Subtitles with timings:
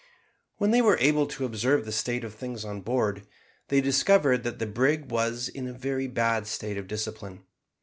[0.57, 3.27] When they were able to observe the state of things on board
[3.67, 7.43] they discovered that the brig was in a very bad state of discipline.